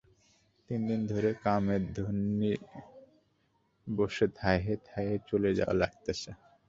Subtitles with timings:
[0.69, 2.51] তিন দিন ধরে কামের জন্যি
[3.87, 6.29] বসে থাহে থাহে চলে যাওয়া লাগতেছে।